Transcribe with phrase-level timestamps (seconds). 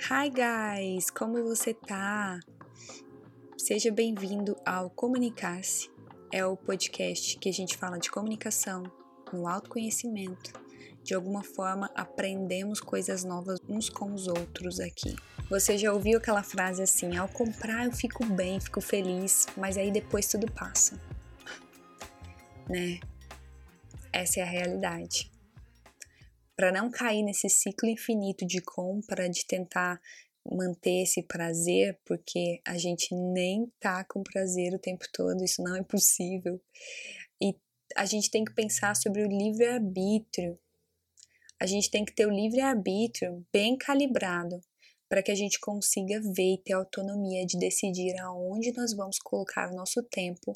[0.00, 2.38] Hi guys, como você tá?
[3.58, 5.90] Seja bem-vindo ao Comunicar-se.
[6.32, 8.84] É o podcast que a gente fala de comunicação,
[9.32, 10.52] no autoconhecimento.
[11.02, 15.16] De alguma forma, aprendemos coisas novas uns com os outros aqui.
[15.50, 19.90] Você já ouviu aquela frase assim: ao comprar eu fico bem, fico feliz, mas aí
[19.90, 20.98] depois tudo passa.
[22.68, 23.00] Né?
[24.12, 25.30] Essa é a realidade
[26.58, 30.00] para não cair nesse ciclo infinito de compra, de tentar
[30.44, 35.76] manter esse prazer, porque a gente nem tá com prazer o tempo todo, isso não
[35.76, 36.60] é possível.
[37.40, 37.54] E
[37.96, 40.58] a gente tem que pensar sobre o livre-arbítrio.
[41.60, 44.60] A gente tem que ter o livre-arbítrio bem calibrado
[45.08, 49.70] para que a gente consiga ver e ter autonomia de decidir aonde nós vamos colocar
[49.70, 50.52] o nosso tempo,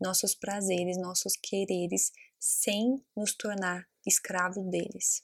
[0.00, 5.22] nossos prazeres, nossos quereres, sem nos tornar escravo deles.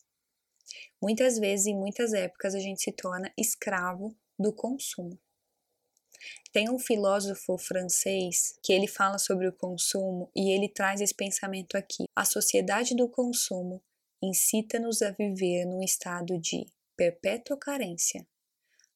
[1.02, 5.18] Muitas vezes, em muitas épocas, a gente se torna escravo do consumo.
[6.52, 11.76] Tem um filósofo francês que ele fala sobre o consumo e ele traz esse pensamento
[11.76, 12.04] aqui.
[12.14, 13.82] A sociedade do consumo
[14.22, 18.26] incita-nos a viver num estado de perpétua carência,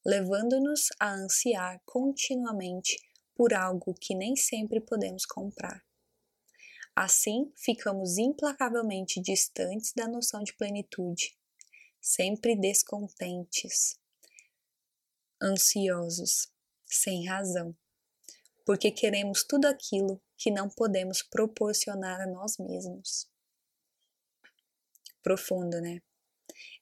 [0.05, 2.99] levando-nos a ansiar continuamente
[3.35, 5.83] por algo que nem sempre podemos comprar.
[6.95, 11.37] Assim, ficamos implacavelmente distantes da noção de plenitude
[12.05, 13.99] sempre descontentes,
[15.43, 16.53] ansiosos,
[16.85, 17.75] sem razão,
[18.67, 23.27] porque queremos tudo aquilo que não podemos proporcionar a nós mesmos.
[25.23, 26.03] Profundo, né?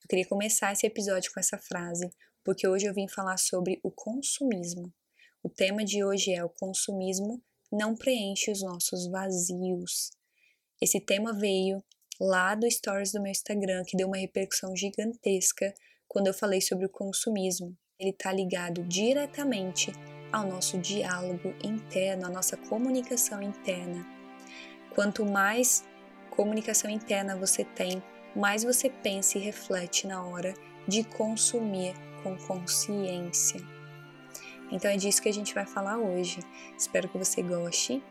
[0.03, 2.13] Eu queria começar esse episódio com essa frase,
[2.43, 4.93] porque hoje eu vim falar sobre o consumismo.
[5.41, 10.11] O tema de hoje é o consumismo não preenche os nossos vazios.
[10.81, 11.83] Esse tema veio
[12.23, 15.75] lá do stories do meu Instagram, que deu uma repercussão gigantesca
[16.07, 17.77] quando eu falei sobre o consumismo.
[17.99, 19.93] Ele está ligado diretamente
[20.31, 24.07] ao nosso diálogo interno, à nossa comunicação interna.
[24.95, 25.85] Quanto mais
[26.31, 28.01] comunicação interna você tem,
[28.37, 30.55] mais você pensa e reflete na hora
[30.87, 33.61] de consumir com consciência.
[34.71, 36.39] Então é disso que a gente vai falar hoje.
[36.79, 38.03] Espero que você goste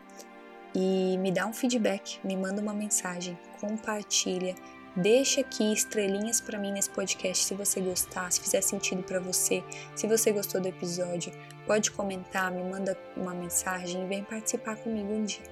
[0.74, 4.54] e me dá um feedback, me manda uma mensagem, compartilha,
[4.96, 9.62] deixa aqui estrelinhas para mim nesse podcast se você gostar, se fizer sentido para você,
[9.94, 11.32] se você gostou do episódio,
[11.66, 15.42] pode comentar, me manda uma mensagem e vem participar comigo um dia.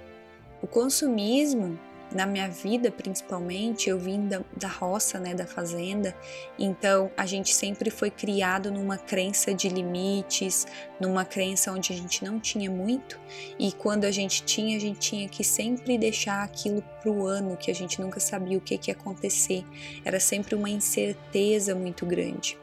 [0.61, 1.79] O consumismo
[2.11, 6.15] na minha vida, principalmente, eu vim da, da roça, né, da fazenda,
[6.57, 10.67] então a gente sempre foi criado numa crença de limites,
[10.99, 13.19] numa crença onde a gente não tinha muito,
[13.57, 17.71] e quando a gente tinha, a gente tinha que sempre deixar aquilo pro ano, que
[17.71, 19.65] a gente nunca sabia o que, que ia acontecer,
[20.03, 22.57] era sempre uma incerteza muito grande.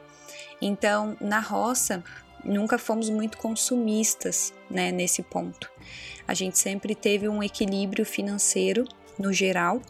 [0.61, 2.03] Então, na roça,
[2.43, 5.71] nunca fomos muito consumistas, né, nesse ponto.
[6.27, 8.85] A gente sempre teve um equilíbrio financeiro
[9.19, 9.81] no geral,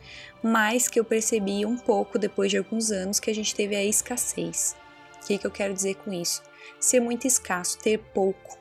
[0.42, 3.86] mas que eu percebi um pouco depois de alguns anos que a gente teve a
[3.86, 4.76] escassez.
[5.22, 6.42] O que, que eu quero dizer com isso?
[6.80, 8.58] Ser muito escasso, ter pouco.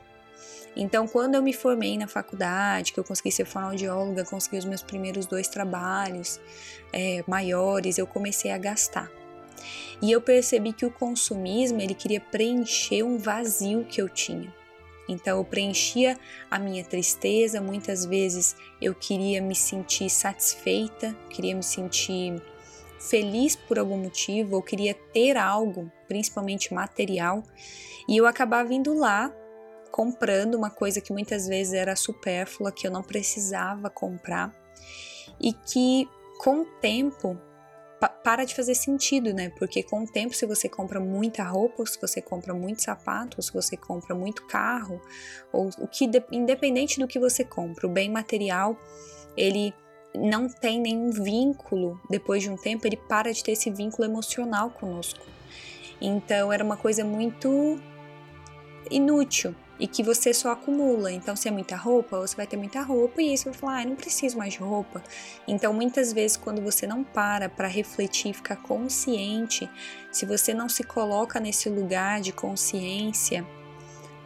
[0.75, 4.83] Então, quando eu me formei na faculdade, que eu consegui ser fonoaudióloga, consegui os meus
[4.83, 6.39] primeiros dois trabalhos
[6.93, 9.11] é, maiores, eu comecei a gastar.
[10.01, 14.53] E eu percebi que o consumismo ele queria preencher um vazio que eu tinha.
[15.09, 16.15] Então eu preenchia
[16.51, 22.39] a minha tristeza, muitas vezes eu queria me sentir satisfeita, queria me sentir
[22.99, 27.43] feliz por algum motivo, ou queria ter algo, principalmente material,
[28.07, 29.33] e eu acabava indo lá
[29.91, 34.53] comprando uma coisa que muitas vezes era supérflua, que eu não precisava comprar,
[35.41, 37.39] e que com o tempo
[37.99, 39.49] para de fazer sentido, né?
[39.57, 43.51] Porque com o tempo, se você compra muita roupa, se você compra muito sapato, se
[43.51, 45.01] você compra muito carro,
[45.51, 48.77] ou o que, independente do que você compra, o bem material,
[49.35, 49.73] ele
[50.15, 54.69] não tem nenhum vínculo, depois de um tempo, ele para de ter esse vínculo emocional
[54.69, 55.25] conosco.
[56.01, 57.79] Então, era uma coisa muito
[58.89, 61.11] inútil e que você só acumula.
[61.11, 63.81] Então, se é muita roupa, você vai ter muita roupa e aí você vai falar,
[63.81, 65.01] ah, não preciso mais de roupa.
[65.47, 69.69] Então, muitas vezes, quando você não para para refletir, ficar consciente,
[70.11, 73.47] se você não se coloca nesse lugar de consciência,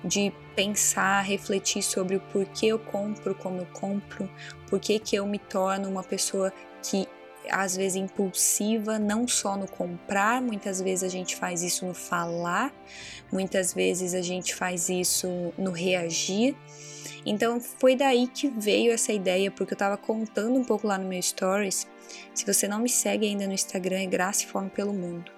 [0.03, 4.29] de pensar, refletir sobre o porquê eu compro como eu compro,
[4.69, 6.51] porquê que eu me torno uma pessoa
[6.81, 7.07] que
[7.49, 12.73] às vezes impulsiva, não só no comprar, muitas vezes a gente faz isso no falar,
[13.31, 16.55] muitas vezes a gente faz isso no reagir.
[17.25, 21.07] Então foi daí que veio essa ideia, porque eu estava contando um pouco lá no
[21.07, 21.87] meu stories.
[22.33, 25.31] Se você não me segue ainda no Instagram, é Graça e Fome pelo Mundo.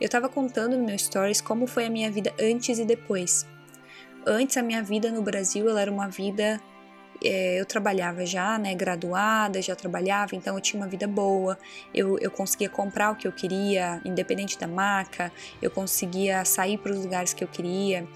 [0.00, 3.46] Eu estava contando no meu stories como foi a minha vida antes e depois.
[4.26, 6.60] Antes a minha vida no Brasil ela era uma vida
[7.22, 11.58] é, eu trabalhava já, né, graduada, já trabalhava, então eu tinha uma vida boa,
[11.94, 16.92] eu, eu conseguia comprar o que eu queria, independente da marca, eu conseguia sair para
[16.92, 18.06] os lugares que eu queria.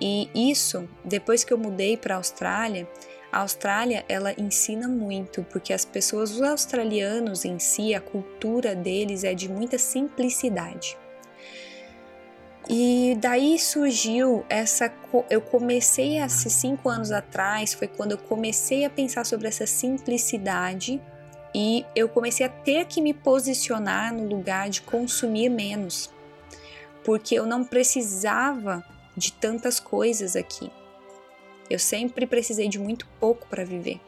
[0.00, 2.88] E isso, depois que eu mudei para a Austrália,
[3.30, 9.24] a Austrália ela ensina muito, porque as pessoas, os australianos em si, a cultura deles
[9.24, 10.96] é de muita simplicidade.
[12.68, 14.92] E daí surgiu essa.
[15.30, 21.00] Eu comecei há cinco anos atrás, foi quando eu comecei a pensar sobre essa simplicidade
[21.54, 26.10] e eu comecei a ter que me posicionar no lugar de consumir menos,
[27.02, 28.84] porque eu não precisava
[29.16, 30.70] de tantas coisas aqui.
[31.70, 33.98] Eu sempre precisei de muito pouco para viver.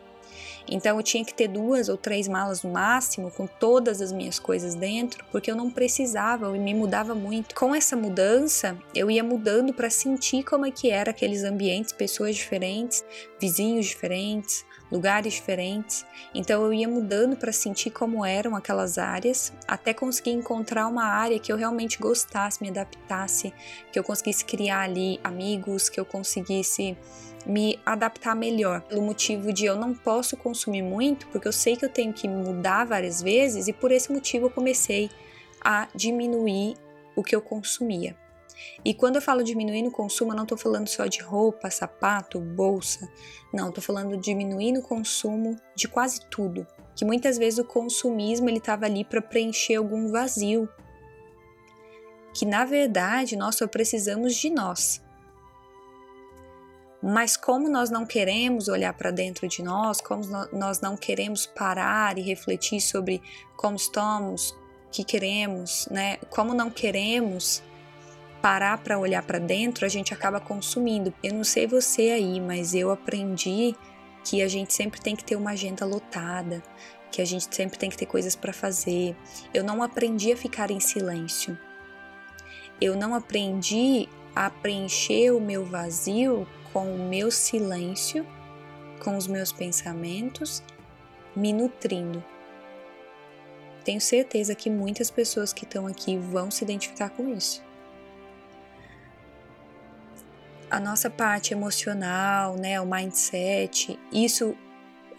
[0.70, 4.38] Então eu tinha que ter duas ou três malas no máximo, com todas as minhas
[4.38, 7.54] coisas dentro, porque eu não precisava, eu me mudava muito.
[7.54, 12.36] Com essa mudança, eu ia mudando para sentir como é que era aqueles ambientes, pessoas
[12.36, 13.04] diferentes,
[13.40, 16.04] vizinhos diferentes, lugares diferentes.
[16.34, 21.38] Então eu ia mudando para sentir como eram aquelas áreas, até conseguir encontrar uma área
[21.38, 23.52] que eu realmente gostasse, me adaptasse,
[23.92, 26.96] que eu conseguisse criar ali amigos, que eu conseguisse
[27.46, 31.84] me adaptar melhor, pelo motivo de eu não posso consumir muito, porque eu sei que
[31.84, 35.10] eu tenho que mudar várias vezes e por esse motivo eu comecei
[35.60, 36.76] a diminuir
[37.16, 38.16] o que eu consumia.
[38.84, 42.38] E quando eu falo diminuir no consumo, eu não estou falando só de roupa, sapato,
[42.40, 43.08] bolsa.
[43.52, 46.66] Não, estou falando diminuir no consumo de quase tudo.
[46.94, 50.68] Que muitas vezes o consumismo ele estava ali para preencher algum vazio.
[52.34, 55.02] Que na verdade nós só precisamos de nós.
[57.02, 62.18] Mas como nós não queremos olhar para dentro de nós, como nós não queremos parar
[62.18, 63.22] e refletir sobre
[63.56, 66.18] como estamos, o que queremos, né?
[66.28, 67.62] Como não queremos
[68.42, 71.12] parar para olhar para dentro, a gente acaba consumindo.
[71.22, 73.74] Eu não sei você aí, mas eu aprendi
[74.24, 76.62] que a gente sempre tem que ter uma agenda lotada,
[77.10, 79.16] que a gente sempre tem que ter coisas para fazer.
[79.54, 81.58] Eu não aprendi a ficar em silêncio.
[82.80, 88.26] Eu não aprendi a preencher o meu vazio com o meu silêncio,
[89.02, 90.62] com os meus pensamentos,
[91.34, 92.22] me nutrindo.
[93.84, 97.62] Tenho certeza que muitas pessoas que estão aqui vão se identificar com isso.
[100.70, 104.56] A nossa parte emocional, né, o mindset, isso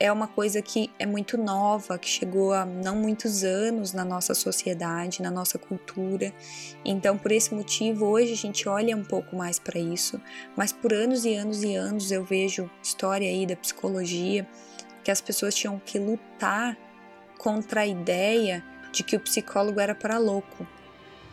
[0.02, 4.34] é uma coisa que é muito nova, que chegou há não muitos anos na nossa
[4.34, 6.34] sociedade, na nossa cultura.
[6.84, 10.20] Então, por esse motivo, hoje a gente olha um pouco mais para isso,
[10.58, 14.48] mas por anos e anos e anos eu vejo história aí da psicologia
[15.04, 16.76] que as pessoas tinham que lutar
[17.38, 20.66] contra a ideia de que o psicólogo era para louco,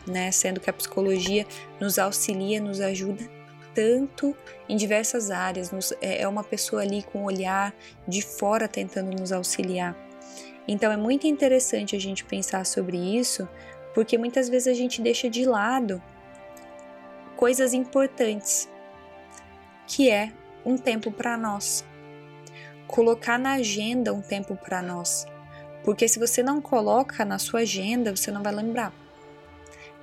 [0.05, 0.31] né?
[0.31, 1.43] Sendo que a psicologia
[1.79, 3.38] nos auxilia, nos ajuda
[3.79, 4.35] tanto
[4.67, 7.73] em diversas áreas, nos, é, é uma pessoa ali com um olhar
[8.05, 9.95] de fora tentando nos auxiliar.
[10.67, 13.47] Então é muito interessante a gente pensar sobre isso,
[13.95, 16.03] porque muitas vezes a gente deixa de lado
[17.37, 18.67] coisas importantes,
[19.87, 20.33] que é
[20.65, 21.85] um tempo para nós.
[22.85, 25.25] Colocar na agenda um tempo para nós.
[25.85, 28.91] Porque se você não coloca na sua agenda, você não vai lembrar.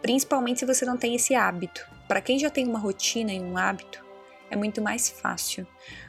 [0.01, 1.96] Principalmente se você não tem esse hábito.
[2.09, 4.05] Para quem já tem uma rotina e um hábito,
[4.51, 5.67] é muito mais fácil.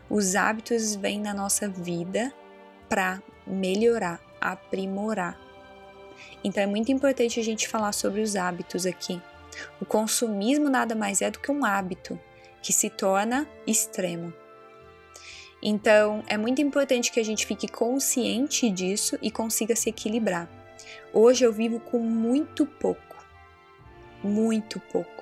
[0.10, 2.32] Os hábitos vêm na nossa vida
[2.88, 5.40] para melhorar, aprimorar.
[6.44, 9.22] Então é muito importante a gente falar sobre os hábitos aqui.
[9.82, 12.20] O consumismo nada mais é do que um hábito
[12.62, 14.34] que se torna extremo.
[15.62, 20.48] Então é muito importante que a gente fique consciente disso e consiga se equilibrar.
[21.12, 23.16] Hoje eu vivo com muito pouco,
[24.24, 25.17] muito pouco.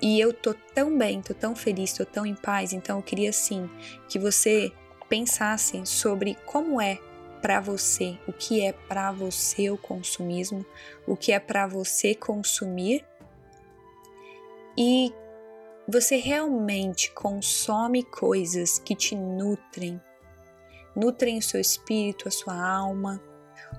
[0.00, 3.30] E eu tô tão bem, tô tão feliz, tô tão em paz, então eu queria
[3.30, 3.68] assim
[4.08, 4.72] que você
[5.08, 6.98] pensasse sobre como é
[7.40, 10.64] para você, o que é para você o consumismo,
[11.06, 13.04] o que é para você consumir.
[14.76, 15.12] E
[15.88, 20.00] você realmente consome coisas que te nutrem,
[20.94, 23.20] nutrem o seu espírito, a sua alma,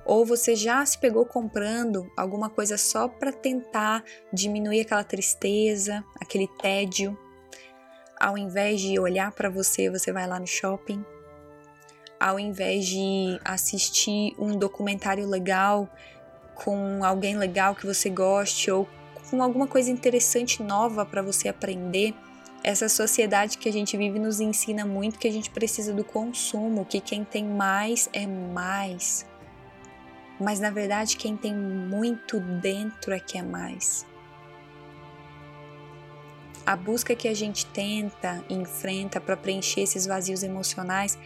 [0.10, 6.48] ou você já se pegou comprando alguma coisa só para tentar diminuir aquela tristeza, aquele
[6.48, 7.16] tédio.
[8.20, 11.06] Ao invés de olhar para você, você vai lá no shopping.
[12.20, 15.88] Ao invés de assistir um documentário legal
[16.56, 18.90] com alguém legal que você goste ou
[19.30, 22.16] com alguma coisa interessante nova para você aprender,
[22.64, 26.84] essa sociedade que a gente vive nos ensina muito que a gente precisa do consumo,
[26.84, 29.30] que quem tem mais é mais
[30.40, 34.06] mas na verdade quem tem muito dentro é que é mais.
[36.66, 41.18] a busca que a gente tenta enfrenta para preencher esses vazios emocionais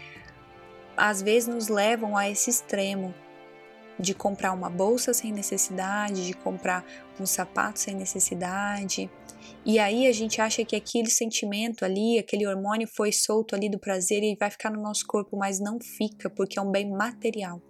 [0.95, 3.13] às vezes nos levam a esse extremo
[3.99, 6.85] de comprar uma bolsa sem necessidade, de comprar
[7.19, 9.09] um sapato sem necessidade.
[9.65, 13.79] E aí a gente acha que aquele sentimento ali, aquele hormônio foi solto ali do
[13.79, 17.61] prazer e vai ficar no nosso corpo, mas não fica, porque é um bem material.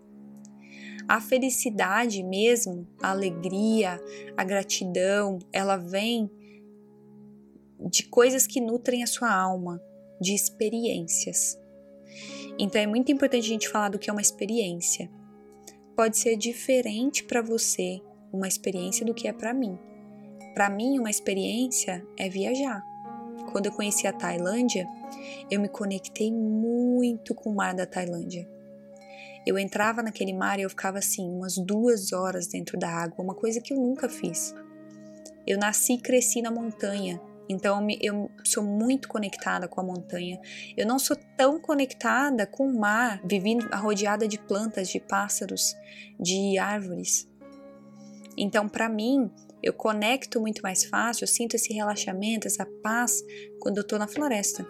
[1.08, 4.00] A felicidade mesmo, a alegria,
[4.38, 6.30] a gratidão, ela vem
[7.90, 9.82] de coisas que nutrem a sua alma,
[10.20, 11.60] de experiências.
[12.58, 15.10] Então é muito importante a gente falar do que é uma experiência.
[15.96, 19.78] Pode ser diferente para você uma experiência do que é para mim.
[20.54, 22.84] Para mim, uma experiência é viajar.
[23.52, 24.88] Quando eu conheci a Tailândia,
[25.50, 28.48] eu me conectei muito com o mar da Tailândia.
[29.46, 33.36] Eu entrava naquele mar e eu ficava assim, umas duas horas dentro da água, uma
[33.36, 34.56] coisa que eu nunca fiz.
[35.46, 37.20] Eu nasci e cresci na montanha,
[37.50, 40.40] então eu sou muito conectada com a montanha.
[40.78, 45.76] Eu não sou tão conectada com o mar, vivendo rodeada de plantas, de pássaros,
[46.20, 47.28] de árvores.
[48.38, 49.30] Então, para mim,
[49.62, 53.22] eu conecto muito mais fácil, eu sinto esse relaxamento, essa paz
[53.60, 54.66] quando eu estou na floresta.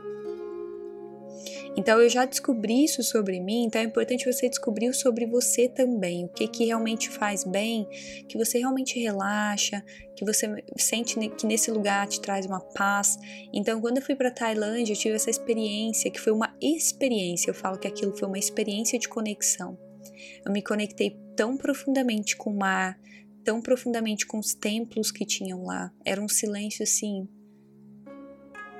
[1.76, 6.26] Então eu já descobri isso sobre mim, então é importante você descobrir sobre você também,
[6.26, 7.88] o que que realmente faz bem,
[8.28, 9.84] que você realmente relaxa,
[10.16, 13.18] que você sente que nesse lugar te traz uma paz.
[13.52, 17.56] Então quando eu fui para Tailândia, eu tive essa experiência, que foi uma experiência, eu
[17.56, 19.78] falo que aquilo foi uma experiência de conexão.
[20.46, 23.00] Eu me conectei tão profundamente com o mar,
[23.44, 25.92] tão profundamente com os templos que tinham lá.
[26.06, 27.28] Era um silêncio assim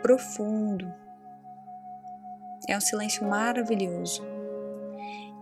[0.02, 0.86] profundo,
[2.68, 4.24] é um silêncio maravilhoso.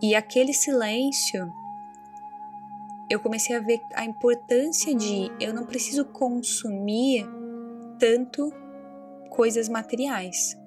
[0.02, 1.52] E aquele silêncio,
[3.08, 7.24] eu comecei a ver a importância de eu não preciso consumir
[7.98, 8.52] tanto
[9.30, 10.58] coisas materiais.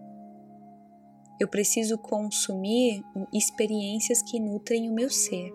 [1.38, 5.54] Eu preciso consumir experiências que nutrem o meu ser,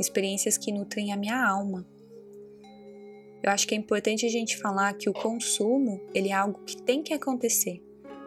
[0.00, 1.86] experiências que nutrem a minha alma.
[3.40, 6.82] Eu acho que é importante a gente falar que o consumo ele é algo que
[6.82, 7.80] tem que acontecer.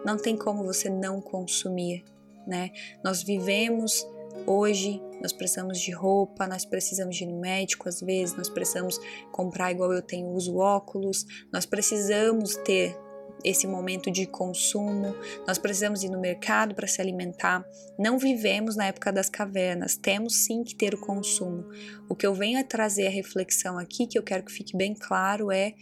[0.06, 2.04] Não tem como você não consumir,
[2.46, 2.72] né?
[3.04, 4.06] Nós vivemos
[4.46, 9.00] hoje, nós precisamos de roupa, nós precisamos de ir no médico às vezes, nós precisamos
[9.32, 12.98] comprar igual eu tenho, uso óculos, nós precisamos ter
[13.44, 15.14] esse momento de consumo,
[15.46, 17.66] nós precisamos ir no mercado para se alimentar.
[18.00, 21.68] Não vivemos na época das cavernas, temos sim que ter o consumo.
[22.08, 24.94] O que eu venho a trazer a reflexão aqui, que eu quero que fique bem
[24.94, 25.74] claro, é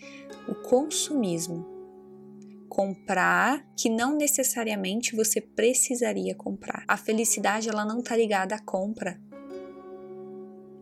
[0.47, 1.70] o consumismo
[2.71, 6.85] comprar que não necessariamente você precisaria comprar.
[6.87, 9.19] A felicidade ela não está ligada à compra.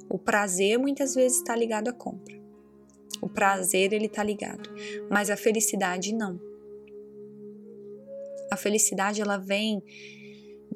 [0.08, 2.40] O prazer muitas vezes está ligado à compra.
[3.20, 4.70] O prazer ele está ligado,
[5.10, 6.40] mas a felicidade não.
[8.52, 9.82] A felicidade ela vem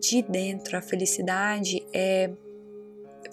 [0.02, 0.76] de dentro.
[0.76, 2.32] A felicidade é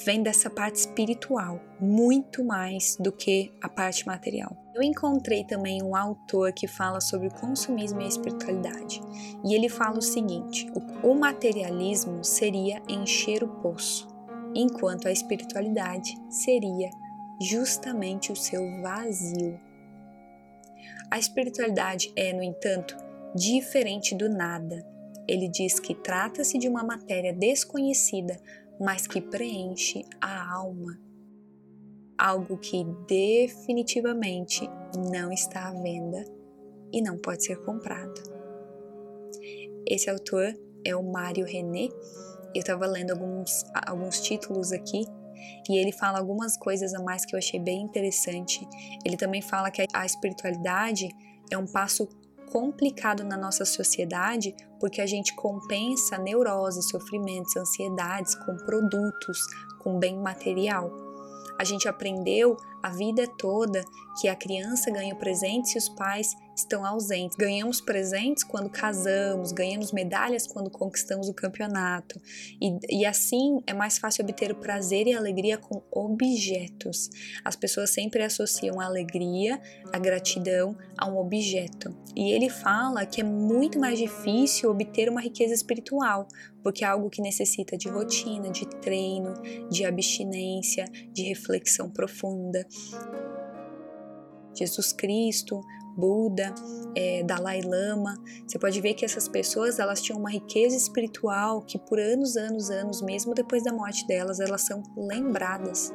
[0.05, 4.60] vem dessa parte espiritual, muito mais do que a parte material.
[4.75, 9.01] Eu encontrei também um autor que fala sobre o consumismo e a espiritualidade,
[9.45, 10.71] e ele fala o seguinte:
[11.03, 14.09] o materialismo seria encher o poço,
[14.55, 16.91] enquanto a espiritualidade seria
[17.41, 19.59] justamente o seu vazio.
[21.11, 22.97] A espiritualidade é, no entanto,
[23.35, 24.87] diferente do nada.
[25.27, 28.41] Ele diz que trata-se de uma matéria desconhecida
[28.81, 30.99] mas que preenche a alma.
[32.23, 34.69] Algo que definitivamente
[35.11, 36.23] não está à venda
[36.93, 38.13] e não pode ser comprado.
[39.89, 41.89] Esse autor é o Mário René.
[42.55, 45.07] Eu estava lendo alguns, alguns títulos aqui
[45.67, 48.69] e ele fala algumas coisas a mais que eu achei bem interessante.
[49.03, 51.09] Ele também fala que a espiritualidade
[51.51, 52.07] é um passo
[52.53, 59.39] complicado na nossa sociedade porque a gente compensa neuroses, sofrimentos, ansiedades com produtos,
[59.79, 61.10] com bem material.
[61.61, 63.85] A gente aprendeu a vida toda
[64.19, 67.37] que a criança ganha o presente se os pais estão ausentes.
[67.37, 72.21] Ganhamos presentes quando casamos, ganhamos medalhas quando conquistamos o campeonato.
[72.61, 77.11] E, e assim é mais fácil obter o prazer e a alegria com objetos.
[77.45, 79.61] As pessoas sempre associam a alegria,
[79.93, 81.95] a gratidão a um objeto.
[82.15, 86.27] E ele fala que é muito mais difícil obter uma riqueza espiritual,
[86.63, 89.35] porque é algo que necessita de rotina, de treino,
[89.71, 92.67] de abstinência, de reflexão profunda.
[94.55, 95.63] Jesus Cristo,
[95.97, 96.55] Buda,
[96.95, 98.17] é, Dalai Lama.
[98.47, 102.71] Você pode ver que essas pessoas elas tinham uma riqueza espiritual que por anos, anos,
[102.71, 105.93] anos, mesmo depois da morte delas, elas são lembradas.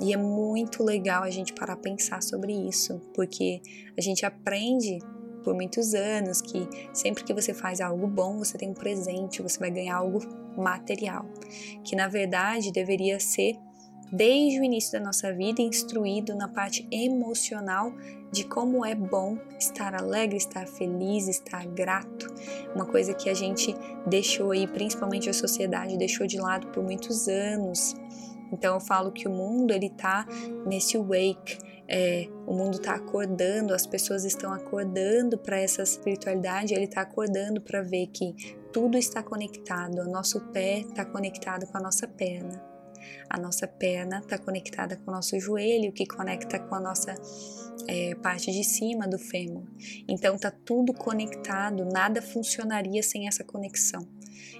[0.00, 3.62] E é muito legal a gente parar a pensar sobre isso, porque
[3.96, 4.98] a gente aprende
[5.44, 9.58] por muitos anos que sempre que você faz algo bom, você tem um presente, você
[9.58, 10.18] vai ganhar algo
[10.56, 11.26] material,
[11.84, 13.56] que na verdade deveria ser
[14.12, 17.92] desde o início da nossa vida instruído na parte emocional
[18.30, 22.26] de como é bom estar alegre, estar feliz, estar grato.
[22.74, 23.74] Uma coisa que a gente
[24.06, 27.94] deixou aí, principalmente a sociedade, deixou de lado por muitos anos.
[28.52, 30.26] Então eu falo que o mundo ele tá
[30.66, 31.58] nesse wake,
[31.88, 37.60] é, o mundo está acordando, as pessoas estão acordando para essa espiritualidade, ele está acordando
[37.60, 38.34] para ver que
[38.72, 42.60] tudo está conectado, o nosso pé está conectado com a nossa perna,
[43.28, 47.14] a nossa perna está conectada com o nosso joelho, que conecta com a nossa
[47.88, 49.64] é, parte de cima do fêmur.
[50.08, 54.06] Então tá tudo conectado, nada funcionaria sem essa conexão.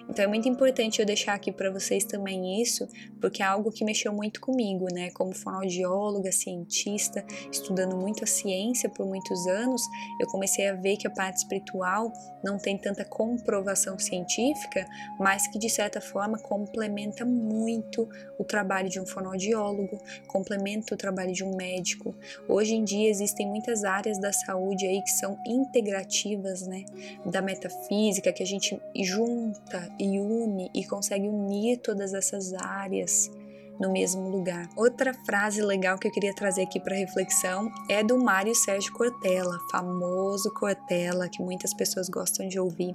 [0.08, 2.86] Então é muito importante eu deixar aqui para vocês também isso,
[3.20, 5.10] porque é algo que mexeu muito comigo, né?
[5.10, 9.82] Como fonoaudióloga, cientista, estudando muito a ciência por muitos anos,
[10.20, 12.12] eu comecei a ver que a parte espiritual
[12.42, 14.86] não tem tanta comprovação científica,
[15.18, 21.32] mas que de certa forma complementa muito o trabalho de um fonoaudiólogo, complementa o trabalho
[21.32, 22.14] de um médico.
[22.48, 26.84] Hoje em dia existem muitas áreas da saúde aí que são integrativas, né?
[27.24, 33.30] Da metafísica, que a gente junta e une e consegue unir todas essas áreas
[33.78, 34.68] no mesmo lugar.
[34.76, 39.58] Outra frase legal que eu queria trazer aqui para reflexão é do Mário Sérgio Cortella,
[39.70, 42.92] famoso Cortella, que muitas pessoas gostam de ouvir.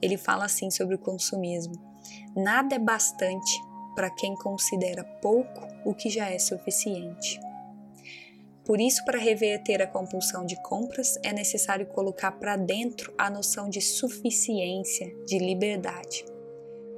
[0.00, 1.74] Ele fala assim sobre o consumismo:
[2.36, 3.60] nada é bastante
[3.94, 7.40] para quem considera pouco o que já é suficiente.
[8.70, 13.68] Por isso, para reverter a compulsão de compras, é necessário colocar para dentro a noção
[13.68, 16.24] de suficiência, de liberdade.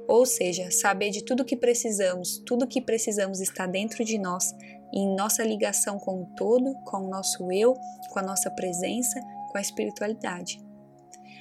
[0.07, 4.53] Ou seja, saber de tudo que precisamos, tudo que precisamos está dentro de nós,
[4.93, 7.73] em nossa ligação com o todo, com o nosso eu,
[8.11, 9.19] com a nossa presença,
[9.51, 10.61] com a espiritualidade.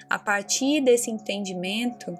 [0.08, 2.18] A partir desse entendimento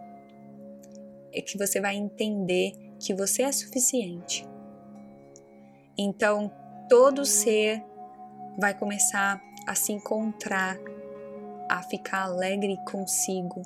[1.32, 4.46] é que você vai entender que você é suficiente.
[5.96, 6.52] Então,
[6.90, 7.82] todo ser
[8.58, 10.76] vai começar a se encontrar,
[11.68, 13.62] a ficar alegre consigo,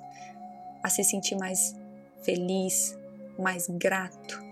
[0.83, 1.75] a se sentir mais
[2.23, 2.97] feliz,
[3.39, 4.43] mais grato,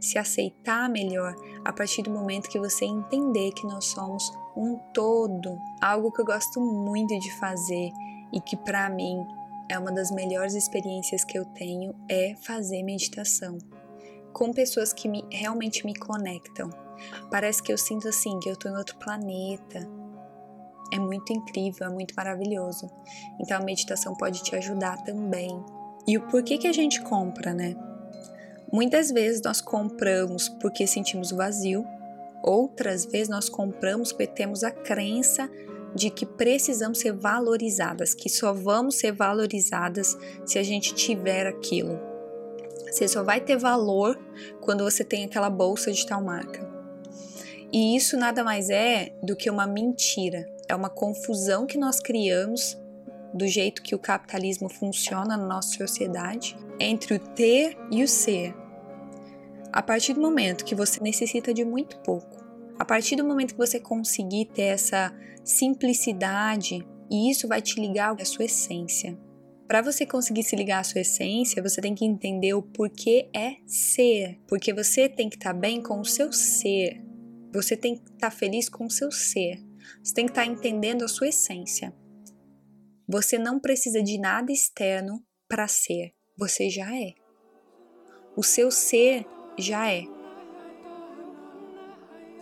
[0.00, 5.58] se aceitar melhor a partir do momento que você entender que nós somos um todo.
[5.80, 7.90] Algo que eu gosto muito de fazer
[8.32, 9.24] e que para mim
[9.68, 13.58] é uma das melhores experiências que eu tenho é fazer meditação
[14.32, 16.81] com pessoas que me, realmente me conectam.
[17.30, 19.88] Parece que eu sinto assim que eu estou em outro planeta.
[20.92, 22.90] É muito incrível, é muito maravilhoso.
[23.40, 25.62] Então a meditação pode te ajudar também
[26.06, 27.74] e o porquê que a gente compra, né?
[28.72, 31.84] Muitas vezes nós compramos porque sentimos vazio,
[32.42, 35.48] outras vezes nós compramos porque temos a crença
[35.94, 42.00] de que precisamos ser valorizadas, que só vamos ser valorizadas se a gente tiver aquilo.
[42.90, 44.18] Você só vai ter valor
[44.60, 46.71] quando você tem aquela bolsa de tal marca.
[47.72, 52.78] E isso nada mais é do que uma mentira, é uma confusão que nós criamos
[53.32, 58.54] do jeito que o capitalismo funciona na nossa sociedade, entre o ter e o ser.
[59.72, 62.44] A partir do momento que você necessita de muito pouco,
[62.78, 65.10] a partir do momento que você conseguir ter essa
[65.42, 69.18] simplicidade, e isso vai te ligar à sua essência.
[69.66, 73.56] Para você conseguir se ligar à sua essência, você tem que entender o porquê é
[73.66, 77.11] ser, porque você tem que estar tá bem com o seu ser.
[77.52, 79.62] Você tem que estar tá feliz com o seu ser.
[80.02, 81.94] Você tem que estar tá entendendo a sua essência.
[83.08, 87.12] Você não precisa de nada externo para ser, você já é.
[88.34, 89.26] O seu ser
[89.58, 90.04] já é.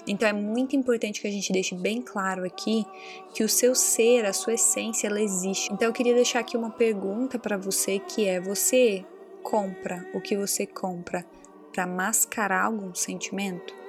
[0.06, 2.84] Então é muito importante que a gente deixe bem claro aqui
[3.34, 5.72] que o seu ser, a sua essência, ela existe.
[5.72, 9.04] Então eu queria deixar aqui uma pergunta para você que é: você
[9.42, 11.24] compra o que você compra
[11.72, 13.79] para mascarar algum sentimento?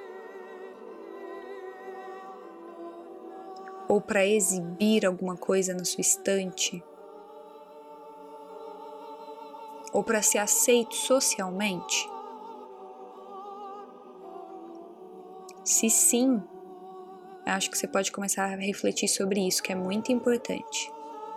[3.92, 6.82] Ou para exibir alguma coisa na sua estante,
[9.92, 12.08] ou para ser aceito socialmente?
[15.62, 16.42] Se sim,
[17.44, 20.90] acho que você pode começar a refletir sobre isso, que é muito importante.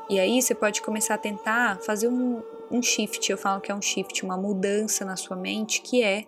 [0.10, 2.42] E aí você pode começar a tentar fazer um,
[2.72, 6.26] um shift, eu falo que é um shift, uma mudança na sua mente, que é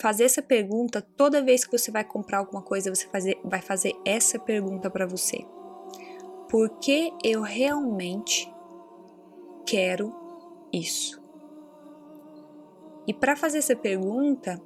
[0.00, 3.94] fazer essa pergunta toda vez que você vai comprar alguma coisa, você fazer, vai fazer
[4.04, 5.44] essa pergunta para você:
[6.48, 8.52] Por que eu realmente
[9.66, 10.14] quero
[10.72, 11.22] isso?
[13.06, 14.60] E para fazer essa pergunta,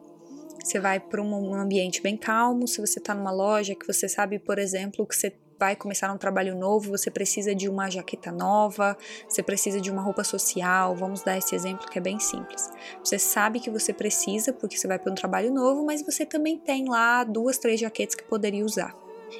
[0.62, 2.66] você vai para um ambiente bem calmo.
[2.66, 6.16] Se você está numa loja que você sabe, por exemplo, que você vai começar um
[6.16, 8.96] trabalho novo, você precisa de uma jaqueta nova,
[9.29, 10.96] você precisa de uma roupa social.
[10.96, 12.70] Vamos dar esse exemplo que é bem simples.
[13.05, 16.57] Você sabe que você precisa porque você vai para um trabalho novo, mas você também
[16.57, 18.96] tem lá duas, três jaquetas que poderia usar.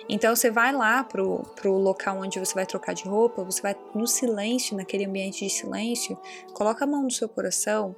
[0.09, 3.75] Então você vai lá pro, pro local onde você vai trocar de roupa, você vai
[3.95, 6.19] no silêncio, naquele ambiente de silêncio,
[6.53, 7.97] coloca a mão no seu coração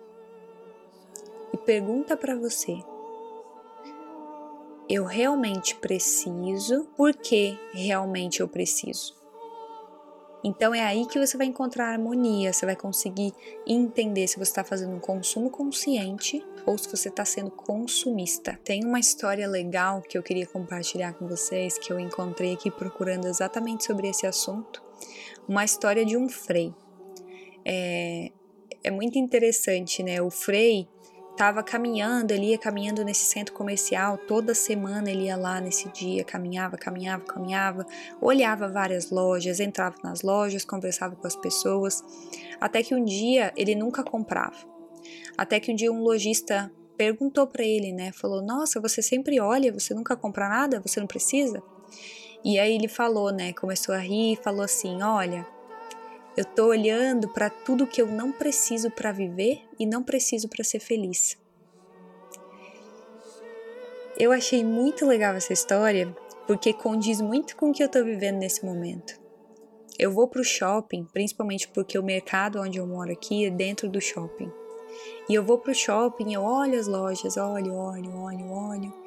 [1.53, 2.79] e pergunta para você:
[4.89, 9.23] eu realmente preciso, porque realmente eu preciso.
[10.45, 13.33] Então é aí que você vai encontrar harmonia, você vai conseguir
[13.65, 18.59] entender se você está fazendo um consumo consciente ou se você está sendo consumista.
[18.65, 23.29] Tem uma história legal que eu queria compartilhar com vocês que eu encontrei aqui procurando
[23.29, 24.83] exatamente sobre esse assunto.
[25.47, 26.75] Uma história de um frei.
[27.65, 28.33] É,
[28.83, 30.21] é muito interessante, né?
[30.21, 30.89] O frei
[31.33, 36.23] estava caminhando, ele ia caminhando nesse centro comercial, toda semana ele ia lá nesse dia,
[36.25, 37.87] caminhava, caminhava, caminhava,
[38.21, 42.05] olhava várias lojas, entrava nas lojas, conversava com as pessoas,
[42.61, 44.57] até que um dia ele nunca comprava.
[45.37, 48.13] Até que um dia um lojista perguntou para ele, né?
[48.13, 51.63] Falou: "Nossa, você sempre olha, você nunca compra nada, você não precisa?"
[52.45, 53.53] E aí ele falou, né?
[53.53, 55.47] Começou a rir, falou assim: "Olha,
[56.37, 60.65] eu tô olhando para tudo que eu não preciso para viver e não preciso para
[60.65, 61.37] ser feliz.
[64.19, 66.15] Eu achei muito legal essa história
[66.47, 69.21] porque condiz muito com o que eu tô vivendo nesse momento.
[69.99, 74.01] Eu vou pro shopping, principalmente porque o mercado onde eu moro aqui é dentro do
[74.01, 74.51] shopping.
[75.29, 79.02] E eu vou pro shopping, eu olho as lojas, olho, olho, olho, olho.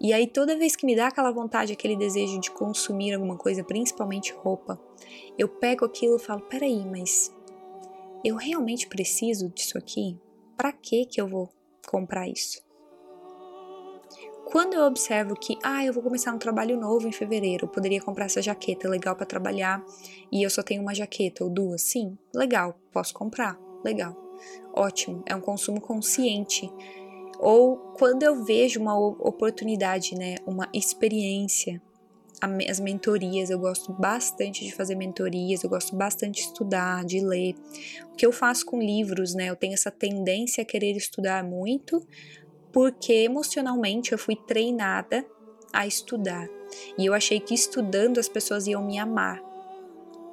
[0.00, 3.62] E aí toda vez que me dá aquela vontade, aquele desejo de consumir alguma coisa,
[3.62, 4.80] principalmente roupa,
[5.36, 7.34] eu pego aquilo e falo: peraí, mas
[8.24, 10.18] eu realmente preciso disso aqui?
[10.56, 11.50] Para que que eu vou
[11.86, 12.62] comprar isso?
[14.50, 18.00] Quando eu observo que, ah, eu vou começar um trabalho novo em fevereiro, eu poderia
[18.00, 19.84] comprar essa jaqueta legal para trabalhar
[20.32, 24.16] e eu só tenho uma jaqueta ou duas, sim, legal, posso comprar, legal,
[24.74, 26.68] ótimo, é um consumo consciente.
[27.40, 31.80] Ou quando eu vejo uma oportunidade, né, uma experiência
[32.68, 37.54] as mentorias, eu gosto bastante de fazer mentorias, eu gosto bastante de estudar, de ler.
[38.12, 39.50] O que eu faço com livros, né?
[39.50, 42.02] Eu tenho essa tendência a querer estudar muito,
[42.72, 45.24] porque emocionalmente eu fui treinada
[45.70, 46.48] a estudar.
[46.96, 49.42] E eu achei que estudando as pessoas iam me amar.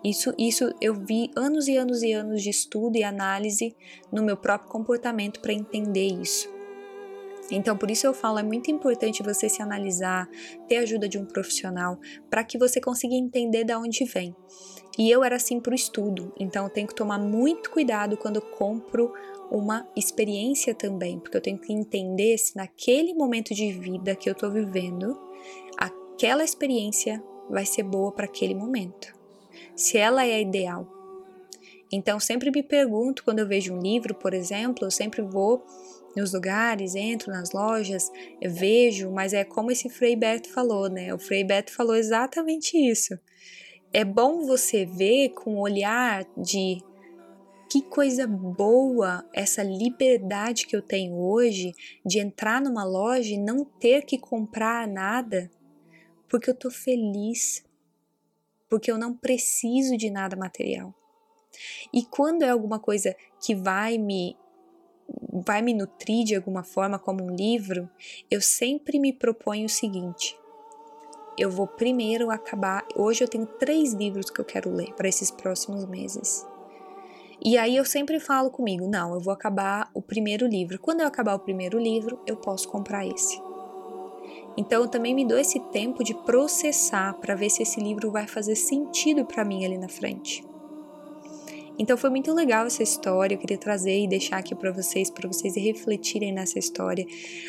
[0.04, 3.76] Isso, isso eu vi anos e anos e anos de estudo e análise
[4.12, 6.57] no meu próprio comportamento para entender isso.
[7.52, 10.30] Então, por isso eu falo, é muito importante você se analisar,
[10.68, 14.36] ter ajuda de um profissional, para que você consiga entender de onde vem.
[14.98, 18.38] E eu era assim para o estudo, então eu tenho que tomar muito cuidado quando
[18.38, 19.14] eu compro
[19.52, 24.34] uma experiência também, porque eu tenho que entender se naquele momento de vida que eu
[24.34, 25.18] estou vivendo,
[25.78, 29.16] aquela experiência vai ser boa para aquele momento.
[29.76, 30.88] Se ela é ideal.
[31.92, 35.64] Então, sempre me pergunto quando eu vejo um livro, por exemplo, eu sempre vou
[36.18, 41.14] nos lugares, entro nas lojas, vejo, mas é como esse Frei Beto falou, né?
[41.14, 43.18] O Frei Beto falou exatamente isso.
[43.94, 46.84] É bom você ver com o olhar de
[47.70, 53.64] que coisa boa essa liberdade que eu tenho hoje de entrar numa loja e não
[53.64, 55.52] ter que comprar nada,
[56.28, 57.64] porque eu tô feliz,
[58.68, 60.96] porque eu não preciso de nada material.
[61.94, 64.36] E quando é alguma coisa que vai me
[65.46, 67.90] vai me nutrir de alguma forma como um livro,
[68.30, 70.38] eu sempre me proponho o seguinte:
[71.38, 72.84] eu vou primeiro acabar.
[72.96, 76.44] Hoje eu tenho três livros que eu quero ler para esses próximos meses.
[77.44, 80.80] E aí eu sempre falo comigo: não, eu vou acabar o primeiro livro.
[80.80, 83.40] Quando eu acabar o primeiro livro, eu posso comprar esse.
[84.58, 88.28] Então eu também me dou esse tempo de processar para ver se esse livro vai
[88.28, 90.44] fazer sentido para mim ali na frente.
[91.80, 95.28] Então foi muito legal essa história, eu queria trazer e deixar aqui para vocês, para
[95.28, 97.06] vocês refletirem nessa história,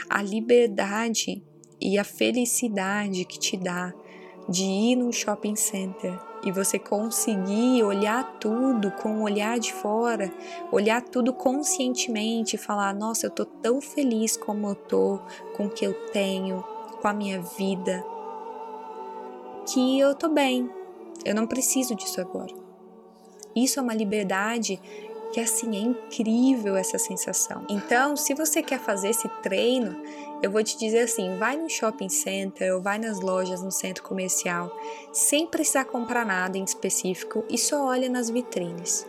[0.09, 1.43] a liberdade
[1.81, 3.95] e a felicidade que te dá
[4.49, 9.73] de ir num shopping center e você conseguir olhar tudo com o um olhar de
[9.73, 10.33] fora,
[10.71, 15.19] olhar tudo conscientemente e falar: "Nossa, eu tô tão feliz como eu tô,
[15.57, 16.62] com o que eu tenho,
[17.01, 18.05] com a minha vida,
[19.67, 20.71] que eu tô bem.
[21.25, 22.67] Eu não preciso disso agora."
[23.62, 24.81] Isso é uma liberdade
[25.33, 27.64] que assim é incrível essa sensação.
[27.68, 30.01] Então, se você quer fazer esse treino,
[30.42, 34.03] eu vou te dizer assim, vai no shopping center ou vai nas lojas no centro
[34.03, 34.75] comercial,
[35.12, 39.07] sem precisar comprar nada em específico e só olha nas vitrines.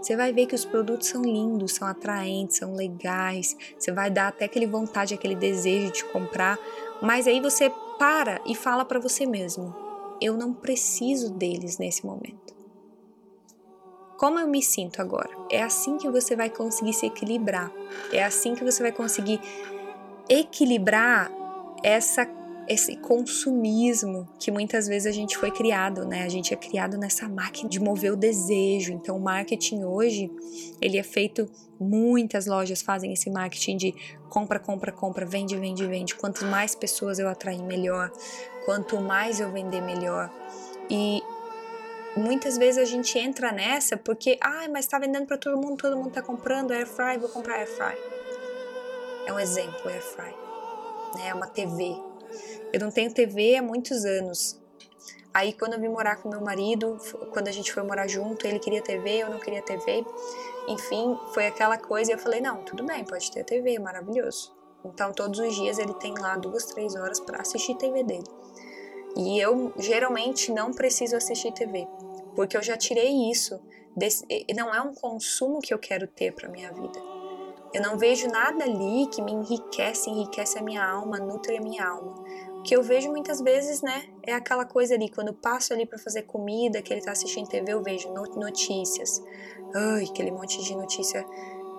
[0.00, 4.28] você vai ver que os produtos são lindos, são atraentes, são legais, você vai dar
[4.28, 6.58] até aquele vontade, aquele desejo de comprar,
[7.00, 9.74] mas aí você para e fala para você mesmo:
[10.20, 12.63] eu não preciso deles nesse momento.
[14.24, 15.28] Como eu me sinto agora?
[15.50, 17.70] É assim que você vai conseguir se equilibrar.
[18.10, 19.38] É assim que você vai conseguir
[20.26, 21.30] equilibrar
[21.82, 22.26] essa
[22.66, 26.22] esse consumismo que muitas vezes a gente foi criado, né?
[26.22, 28.94] A gente é criado nessa máquina de mover o desejo.
[28.94, 30.30] Então, o marketing hoje,
[30.80, 31.46] ele é feito,
[31.78, 33.94] muitas lojas fazem esse marketing de
[34.30, 36.14] compra, compra, compra, vende, vende, vende.
[36.14, 38.10] Quanto mais pessoas eu atrair, melhor.
[38.64, 40.32] Quanto mais eu vender, melhor.
[40.88, 41.22] E
[42.16, 45.96] muitas vezes a gente entra nessa porque, ah, mas tá vendendo para todo mundo, todo
[45.96, 47.96] mundo tá comprando air fry, vou comprar air fry.
[49.26, 50.34] É um exemplo, air fry.
[51.16, 51.28] Né?
[51.28, 51.96] É uma TV,
[52.72, 54.60] eu não tenho TV há muitos anos.
[55.32, 56.96] Aí quando eu vim morar com meu marido,
[57.32, 60.04] quando a gente foi morar junto, ele queria TV, eu não queria TV.
[60.68, 64.52] Enfim, foi aquela coisa e eu falei, não, tudo bem, pode ter TV, maravilhoso.
[64.84, 68.24] Então todos os dias ele tem lá duas, três horas para assistir TV dele.
[69.16, 71.86] E eu geralmente não preciso assistir TV,
[72.34, 73.60] porque eu já tirei isso.
[73.96, 76.98] Desse, não é um consumo que eu quero ter para minha vida.
[77.72, 81.84] Eu não vejo nada ali que me enriquece, enriquece a minha alma, nutre a minha
[81.84, 82.14] alma
[82.64, 86.22] que eu vejo muitas vezes, né, é aquela coisa ali, quando passo ali para fazer
[86.22, 89.22] comida, que ele tá assistindo TV, eu vejo notícias.
[89.74, 91.24] Ai, aquele monte de notícia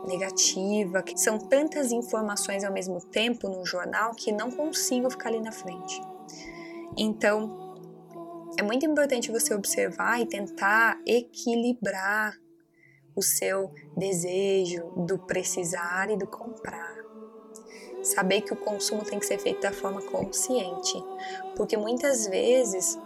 [0.06, 5.39] negativa, que são tantas informações ao mesmo tempo no jornal que não consigo ficar ali
[5.39, 6.00] na frente.
[6.96, 7.64] Então,
[8.58, 12.38] é muito importante você observar e tentar equilibrar
[13.15, 17.06] o seu desejo do precisar e do comprar
[18.06, 20.94] saber que o consumo tem que ser feito da forma consciente,
[21.56, 22.98] porque muitas vezes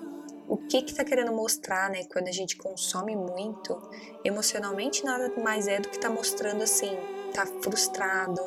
[0.47, 2.03] o que está que querendo mostrar, né?
[2.11, 3.79] Quando a gente consome muito,
[4.23, 6.97] emocionalmente nada mais é do que está mostrando assim,
[7.33, 8.41] tá frustrado,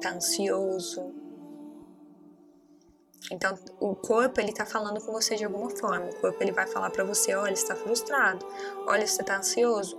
[0.00, 1.14] tá ansioso.
[3.30, 6.06] Então, o corpo ele tá falando com você de alguma forma.
[6.06, 8.46] O corpo ele vai falar para você, olha, está frustrado,
[8.86, 9.98] olha, você está ansioso.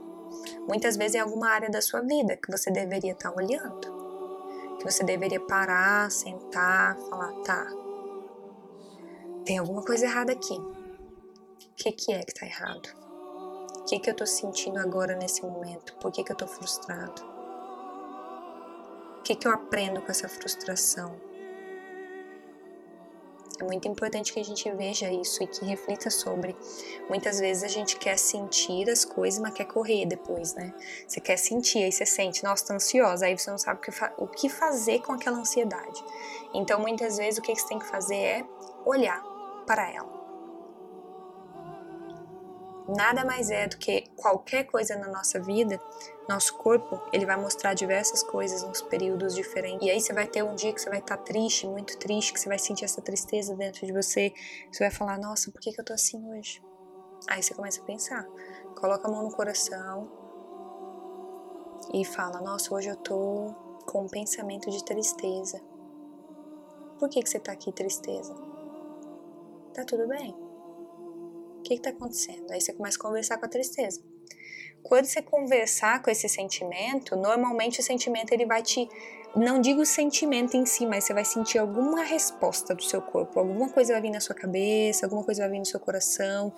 [0.67, 3.97] Muitas vezes é alguma área da sua vida que você deveria estar tá olhando
[4.77, 7.67] que você deveria parar, sentar, falar, tá,
[9.43, 10.53] tem alguma coisa errada aqui.
[10.53, 12.89] O que, que é que tá errado?
[13.79, 15.95] O que, que eu tô sentindo agora nesse momento?
[15.95, 17.21] Por que, que eu tô frustrado?
[19.19, 21.15] O que, que eu aprendo com essa frustração?
[23.59, 26.55] É muito importante que a gente veja isso e que reflita sobre.
[27.09, 30.73] Muitas vezes a gente quer sentir as coisas, mas quer correr depois, né?
[31.07, 33.79] Você quer sentir, aí você sente, nossa, tô ansiosa, aí você não sabe
[34.17, 36.03] o que fazer com aquela ansiedade.
[36.53, 38.45] Então, muitas vezes, o que você tem que fazer é
[38.85, 39.23] olhar
[39.65, 40.16] para ela
[42.87, 45.79] nada mais é do que qualquer coisa na nossa vida,
[46.27, 49.85] nosso corpo, ele vai mostrar diversas coisas nos períodos diferentes.
[49.85, 52.39] E aí você vai ter um dia que você vai estar triste, muito triste, que
[52.39, 54.33] você vai sentir essa tristeza dentro de você.
[54.71, 56.61] Você vai falar: "Nossa, por que que eu tô assim hoje?"
[57.29, 58.25] Aí você começa a pensar.
[58.79, 60.09] Coloca a mão no coração
[61.93, 63.53] e fala: "Nossa, hoje eu tô
[63.85, 65.61] com um pensamento de tristeza."
[66.99, 68.33] Por que que você tá aqui tristeza?
[69.73, 70.46] Tá tudo bem
[71.67, 72.51] que está acontecendo?
[72.51, 74.01] Aí você começa a conversar com a tristeza.
[74.83, 78.87] Quando você conversar com esse sentimento, normalmente o sentimento ele vai te
[79.35, 83.37] não digo o sentimento em si, mas você vai sentir alguma resposta do seu corpo,
[83.37, 86.51] alguma coisa vai vir na sua cabeça, alguma coisa vai vir no seu coração,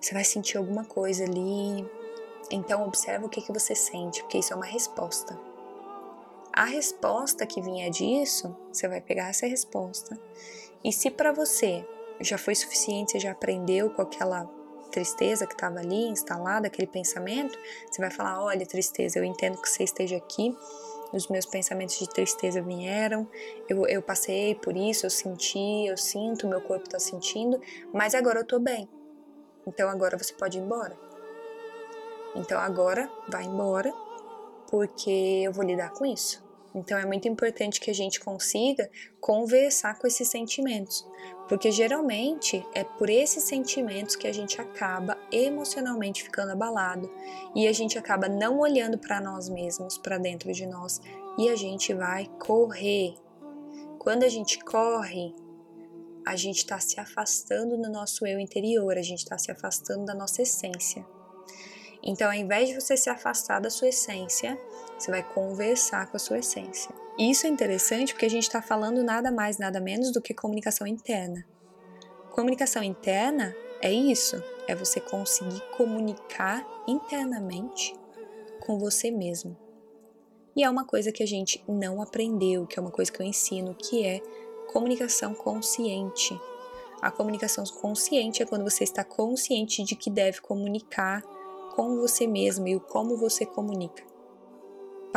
[0.00, 1.86] você vai sentir alguma coisa ali.
[2.50, 5.38] Então observa o que, que você sente, porque isso é uma resposta.
[6.52, 10.18] A resposta que vinha disso, você vai pegar essa resposta.
[10.82, 11.86] E se para você
[12.20, 14.48] já foi suficiente, você já aprendeu com aquela
[14.90, 17.58] tristeza que estava ali instalada, aquele pensamento,
[17.90, 20.56] você vai falar: olha, tristeza, eu entendo que você esteja aqui,
[21.12, 23.28] os meus pensamentos de tristeza vieram,
[23.68, 27.60] eu, eu passei por isso, eu senti, eu sinto, meu corpo está sentindo,
[27.92, 28.88] mas agora eu estou bem.
[29.66, 30.96] Então agora você pode ir embora.
[32.34, 33.92] Então agora vai embora,
[34.70, 36.45] porque eu vou lidar com isso.
[36.76, 41.08] Então é muito importante que a gente consiga conversar com esses sentimentos,
[41.48, 47.10] porque geralmente é por esses sentimentos que a gente acaba emocionalmente ficando abalado
[47.54, 51.00] e a gente acaba não olhando para nós mesmos, para dentro de nós,
[51.38, 53.14] e a gente vai correr.
[53.98, 55.34] Quando a gente corre,
[56.26, 60.14] a gente está se afastando do nosso eu interior, a gente está se afastando da
[60.14, 61.06] nossa essência.
[62.02, 64.56] Então, ao invés de você se afastar da sua essência,
[64.98, 66.94] você vai conversar com a sua essência.
[67.18, 70.86] Isso é interessante porque a gente está falando nada mais, nada menos do que comunicação
[70.86, 71.46] interna.
[72.30, 77.94] Comunicação interna é isso, é você conseguir comunicar internamente
[78.60, 79.56] com você mesmo.
[80.54, 83.26] E é uma coisa que a gente não aprendeu, que é uma coisa que eu
[83.26, 84.20] ensino, que é
[84.72, 86.38] comunicação consciente.
[87.00, 91.22] A comunicação consciente é quando você está consciente de que deve comunicar
[91.74, 94.02] com você mesmo e o como você comunica.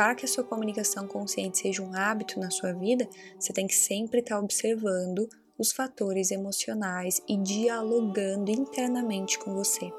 [0.00, 3.06] Para que a sua comunicação consciente seja um hábito na sua vida,
[3.38, 9.92] você tem que sempre estar observando os fatores emocionais e dialogando internamente com você.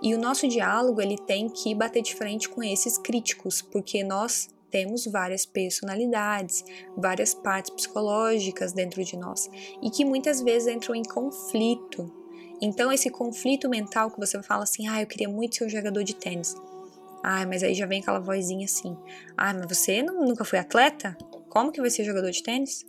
[0.00, 4.48] E o nosso diálogo ele tem que bater de frente com esses críticos, porque nós
[4.70, 6.64] temos várias personalidades,
[6.96, 9.50] várias partes psicológicas dentro de nós
[9.82, 12.10] e que muitas vezes entram em conflito.
[12.62, 16.02] Então, esse conflito mental que você fala assim: ah, eu queria muito ser um jogador
[16.02, 16.56] de tênis.
[17.22, 18.96] Ah, mas aí já vem aquela vozinha assim:
[19.36, 21.16] ah, mas você não, nunca foi atleta?
[21.48, 22.84] Como que vai ser jogador de tênis?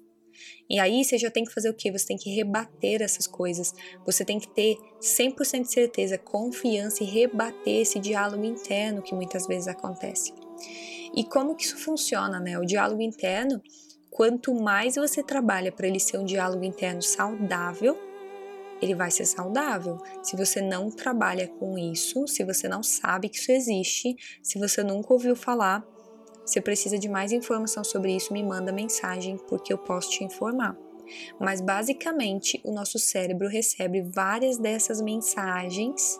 [0.69, 1.91] E aí você já tem que fazer o quê?
[1.91, 3.73] Você tem que rebater essas coisas.
[4.05, 9.47] Você tem que ter 100% de certeza, confiança e rebater esse diálogo interno que muitas
[9.47, 10.33] vezes acontece.
[11.15, 12.59] E como que isso funciona, né?
[12.59, 13.61] O diálogo interno,
[14.11, 17.97] quanto mais você trabalha para ele ser um diálogo interno saudável,
[18.81, 19.97] ele vai ser saudável.
[20.21, 24.83] Se você não trabalha com isso, se você não sabe que isso existe, se você
[24.83, 25.85] nunca ouviu falar,
[26.45, 30.77] se precisa de mais informação sobre isso, me manda mensagem porque eu posso te informar.
[31.39, 36.19] Mas basicamente, o nosso cérebro recebe várias dessas mensagens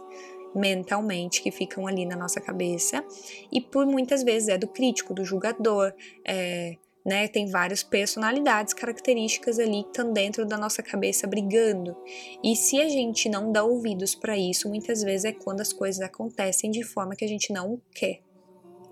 [0.56, 3.04] mentalmente que ficam ali na nossa cabeça
[3.52, 5.94] e por muitas vezes é do crítico, do julgador,
[6.26, 7.26] é, né?
[7.30, 11.96] Tem várias personalidades, características ali que estão dentro da nossa cabeça brigando.
[12.44, 16.02] E se a gente não dá ouvidos para isso, muitas vezes é quando as coisas
[16.02, 18.20] acontecem de forma que a gente não quer.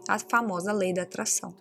[0.08, 1.54] A famosa lei da atração.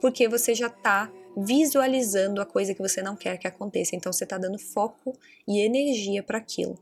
[0.00, 3.94] Porque você já está visualizando a coisa que você não quer que aconteça.
[3.94, 6.76] Então você está dando foco e energia para aquilo.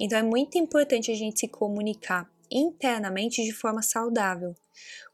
[0.00, 4.54] Então é muito importante a gente se comunicar internamente de forma saudável.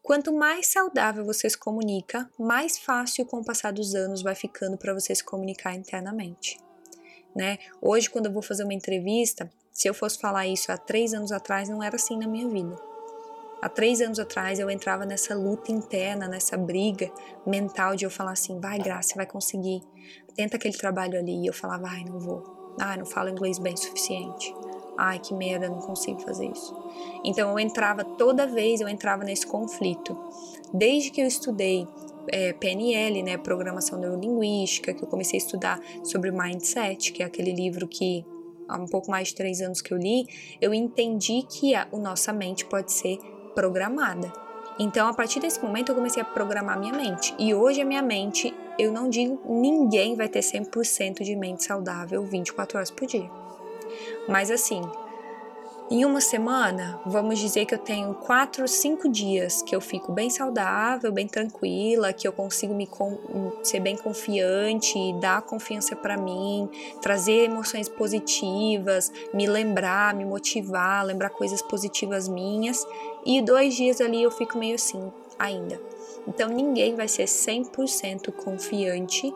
[0.03, 4.77] Quanto mais saudável você se comunica, mais fácil com o passar dos anos vai ficando
[4.77, 6.59] para você se comunicar internamente.
[7.35, 7.59] Né?
[7.81, 11.33] Hoje, quando eu vou fazer uma entrevista, se eu fosse falar isso há três anos
[11.33, 12.77] atrás, não era assim na minha vida.
[13.61, 17.11] Há três anos atrás eu entrava nessa luta interna, nessa briga
[17.47, 19.81] mental de eu falar assim, vai Graça, vai conseguir,
[20.37, 21.43] tenta aquele trabalho ali.
[21.43, 24.55] E eu falava, ai, não vou, ai, não falo inglês bem o suficiente,
[24.97, 26.75] ai, que merda, não consigo fazer isso.
[27.25, 30.17] Então eu entrava, toda vez eu entrava nesse conflito.
[30.73, 31.87] Desde que eu estudei
[32.29, 37.53] é, PNL, né, Programação Neurolinguística, que eu comecei a estudar sobre Mindset, que é aquele
[37.53, 38.25] livro que
[38.69, 40.27] há um pouco mais de três anos que eu li,
[40.61, 43.19] eu entendi que a, a nossa mente pode ser
[43.55, 44.33] programada.
[44.79, 47.33] Então, a partir desse momento, eu comecei a programar minha mente.
[47.39, 52.25] E hoje, a minha mente, eu não digo ninguém vai ter 100% de mente saudável
[52.25, 53.44] 24 horas por dia.
[54.29, 54.83] Mas, assim,
[55.91, 60.31] em uma semana, vamos dizer que eu tenho quatro, cinco dias que eu fico bem
[60.31, 62.89] saudável, bem tranquila, que eu consigo me
[63.63, 66.71] ser bem confiante, dar confiança para mim,
[67.03, 72.87] trazer emoções positivas, me lembrar, me motivar, lembrar coisas positivas minhas.
[73.27, 75.79] E dois dias ali eu fico meio assim ainda.
[76.27, 79.31] Então ninguém vai ser 100% confiante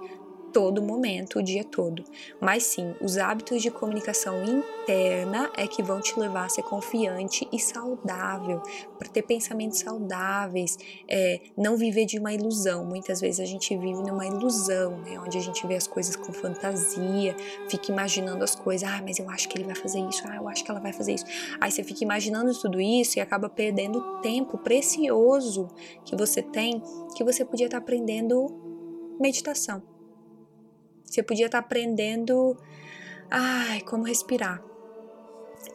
[0.53, 2.05] todo momento, o dia todo.
[2.41, 7.47] Mas sim, os hábitos de comunicação interna é que vão te levar a ser confiante
[7.53, 8.63] e saudável,
[8.99, 12.85] para ter pensamentos saudáveis, é, não viver de uma ilusão.
[12.85, 16.33] Muitas vezes a gente vive numa ilusão, né, onde a gente vê as coisas com
[16.33, 17.37] fantasia,
[17.69, 18.89] fica imaginando as coisas.
[18.89, 20.23] Ah, mas eu acho que ele vai fazer isso.
[20.27, 21.25] Ah, eu acho que ela vai fazer isso.
[21.61, 25.69] Aí você fica imaginando tudo isso e acaba perdendo tempo precioso
[26.05, 26.83] que você tem,
[27.15, 28.47] que você podia estar aprendendo
[29.21, 29.83] meditação
[31.09, 32.57] você podia estar tá aprendendo,
[33.31, 34.63] ai, como respirar.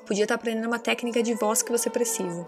[0.06, 2.48] Podia estar tá aprendendo uma técnica de voz que você precisa.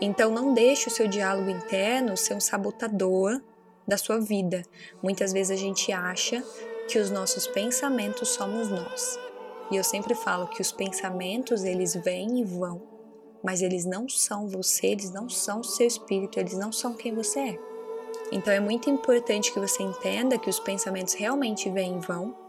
[0.00, 3.40] Então não deixe o seu diálogo interno ser um sabotador
[3.86, 4.62] da sua vida.
[5.02, 6.42] Muitas vezes a gente acha
[6.88, 9.18] que os nossos pensamentos somos nós.
[9.70, 12.80] E eu sempre falo que os pensamentos eles vêm e vão,
[13.42, 17.40] mas eles não são você, eles não são seu espírito, eles não são quem você
[17.40, 17.77] é.
[18.30, 22.48] Então é muito importante que você entenda que os pensamentos realmente vêm e vão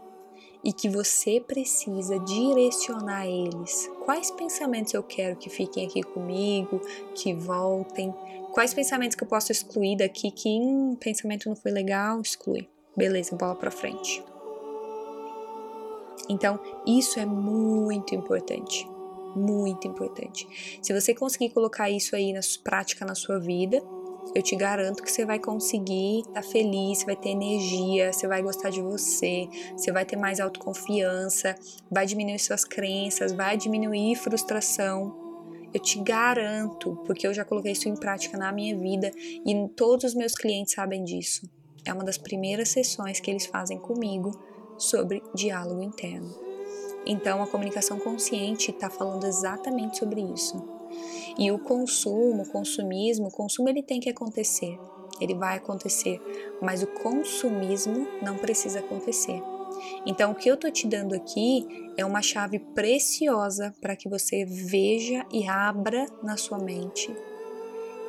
[0.62, 3.90] e que você precisa direcionar eles.
[4.04, 6.80] Quais pensamentos eu quero que fiquem aqui comigo,
[7.14, 8.14] que voltem?
[8.52, 12.68] Quais pensamentos que eu posso excluir daqui que um pensamento não foi legal, exclui.
[12.96, 14.22] Beleza, bola para frente.
[16.28, 18.88] Então, isso é muito importante.
[19.34, 20.46] Muito importante.
[20.82, 23.82] Se você conseguir colocar isso aí na prática na sua vida,
[24.34, 28.42] eu te garanto que você vai conseguir estar tá feliz, vai ter energia, você vai
[28.42, 31.54] gostar de você, você vai ter mais autoconfiança,
[31.90, 35.18] vai diminuir suas crenças, vai diminuir frustração
[35.72, 40.04] Eu te garanto, porque eu já coloquei isso em prática na minha vida e todos
[40.04, 41.48] os meus clientes sabem disso.
[41.84, 44.32] É uma das primeiras sessões que eles fazem comigo
[44.76, 46.34] sobre diálogo interno.
[47.06, 50.79] Então, a comunicação consciente está falando exatamente sobre isso.
[51.38, 54.78] E o consumo, o consumismo, o consumo ele tem que acontecer,
[55.20, 56.20] ele vai acontecer,
[56.60, 59.42] mas o consumismo não precisa acontecer.
[60.04, 64.44] Então, o que eu tô te dando aqui é uma chave preciosa para que você
[64.44, 67.10] veja e abra na sua mente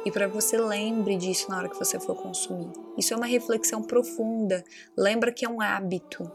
[0.06, 2.72] e para você lembre disso na hora que você for consumir.
[2.98, 4.64] Isso é uma reflexão profunda.
[4.98, 6.30] Lembra que é um hábito.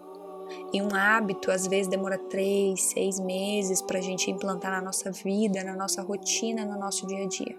[0.73, 5.11] E um hábito às vezes demora três, seis meses para a gente implantar na nossa
[5.11, 7.57] vida, na nossa rotina, no nosso dia a dia.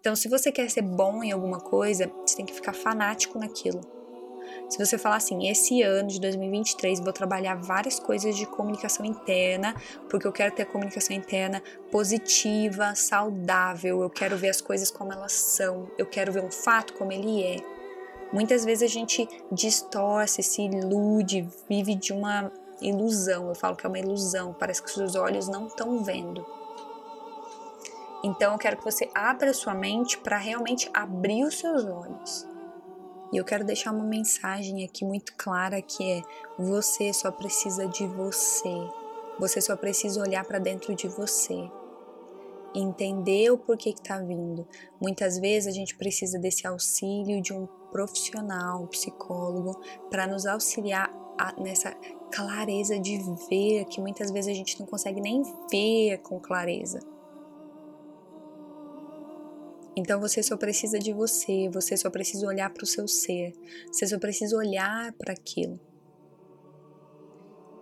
[0.00, 3.80] Então, se você quer ser bom em alguma coisa, você tem que ficar fanático naquilo.
[4.68, 9.74] Se você falar assim, esse ano de 2023 vou trabalhar várias coisas de comunicação interna,
[10.08, 15.32] porque eu quero ter comunicação interna positiva, saudável, eu quero ver as coisas como elas
[15.32, 17.73] são, eu quero ver um fato como ele é.
[18.34, 22.50] Muitas vezes a gente distorce, se ilude, vive de uma
[22.82, 23.46] ilusão.
[23.48, 26.44] Eu falo que é uma ilusão, parece que seus olhos não estão vendo.
[28.24, 32.44] Então eu quero que você abra sua mente para realmente abrir os seus olhos.
[33.32, 36.22] E eu quero deixar uma mensagem aqui muito clara que é:
[36.58, 38.74] você só precisa de você.
[39.38, 41.70] Você só precisa olhar para dentro de você.
[42.74, 44.66] Entender o porquê que está vindo.
[45.00, 49.80] Muitas vezes a gente precisa desse auxílio de um profissional, psicólogo,
[50.10, 51.94] para nos auxiliar a, nessa
[52.32, 53.18] clareza de
[53.48, 56.98] ver que muitas vezes a gente não consegue nem ver com clareza.
[59.94, 63.52] Então você só precisa de você, você só precisa olhar para o seu ser,
[63.86, 65.78] você só precisa olhar para aquilo.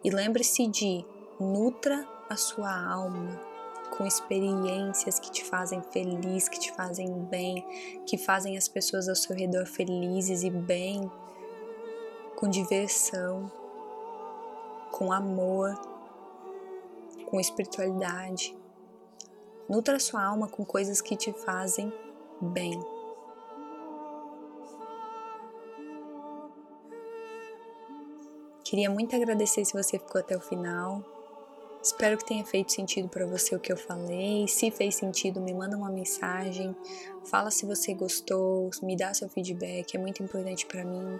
[0.04, 1.06] E lembre-se de
[1.40, 3.51] nutra a sua alma
[4.02, 7.64] com experiências que te fazem feliz, que te fazem bem,
[8.04, 11.08] que fazem as pessoas ao seu redor felizes e bem,
[12.34, 13.48] com diversão,
[14.90, 15.72] com amor,
[17.26, 18.56] com espiritualidade.
[19.68, 21.92] Nutra sua alma com coisas que te fazem
[22.40, 22.84] bem.
[28.64, 31.21] Queria muito agradecer se você ficou até o final.
[31.82, 34.46] Espero que tenha feito sentido para você o que eu falei.
[34.46, 36.74] Se fez sentido, me manda uma mensagem.
[37.24, 41.18] Fala se você gostou, me dá seu feedback, é muito importante para mim.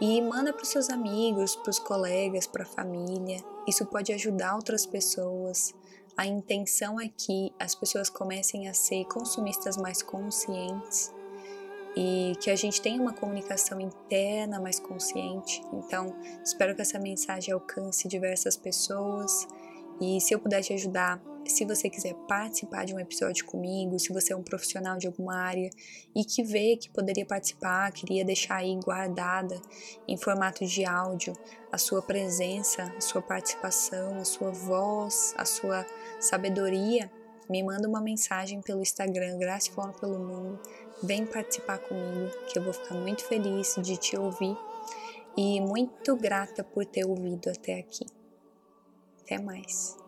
[0.00, 3.42] E manda para os seus amigos, para os colegas, para a família.
[3.66, 5.74] Isso pode ajudar outras pessoas
[6.16, 11.12] a intenção é que as pessoas comecem a ser consumistas mais conscientes
[11.96, 15.62] e que a gente tenha uma comunicação interna mais consciente.
[15.72, 16.14] Então,
[16.44, 19.46] espero que essa mensagem alcance diversas pessoas
[20.02, 24.12] e se eu puder te ajudar se você quiser participar de um episódio comigo, se
[24.12, 25.70] você é um profissional de alguma área
[26.14, 29.60] e que vê que poderia participar, queria deixar aí guardada
[30.08, 31.32] em formato de áudio
[31.70, 35.86] a sua presença, a sua participação, a sua voz, a sua
[36.20, 37.10] sabedoria,
[37.48, 40.60] me manda uma mensagem pelo Instagram, Graça Forma pelo Mundo.
[41.02, 44.56] Vem participar comigo, que eu vou ficar muito feliz de te ouvir
[45.36, 48.06] e muito grata por ter ouvido até aqui.
[49.22, 50.01] Até mais.